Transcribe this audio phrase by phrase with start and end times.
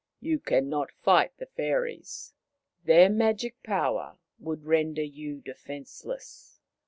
[0.19, 2.33] You can not fight the fairies.
[2.85, 6.59] Their magic power would render you defenceless.